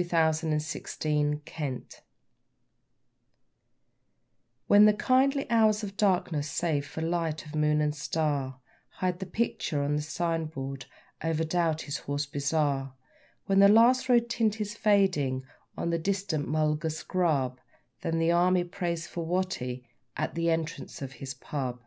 When 0.00 0.08
the 0.08 0.16
'Army' 0.16 0.30
Prays 0.30 0.66
for 0.94 1.24
Watty 1.28 1.84
When 4.66 4.86
the 4.86 4.94
kindly 4.94 5.50
hours 5.50 5.82
of 5.82 5.98
darkness, 5.98 6.50
save 6.50 6.86
for 6.86 7.02
light 7.02 7.44
of 7.44 7.54
moon 7.54 7.82
and 7.82 7.94
star, 7.94 8.62
Hide 8.92 9.18
the 9.18 9.26
picture 9.26 9.82
on 9.82 9.96
the 9.96 10.00
signboard 10.00 10.86
over 11.22 11.44
Doughty's 11.44 11.98
Horse 11.98 12.24
Bazaar; 12.24 12.94
When 13.44 13.58
the 13.58 13.68
last 13.68 14.08
rose 14.08 14.22
tint 14.30 14.58
is 14.58 14.74
fading 14.74 15.44
on 15.76 15.90
the 15.90 15.98
distant 15.98 16.48
mulga 16.48 16.88
scrub, 16.90 17.60
Then 18.00 18.18
the 18.18 18.32
Army 18.32 18.64
prays 18.64 19.06
for 19.06 19.26
Watty 19.26 19.86
at 20.16 20.34
the 20.34 20.48
entrance 20.48 21.02
of 21.02 21.12
his 21.20 21.34
pub. 21.34 21.82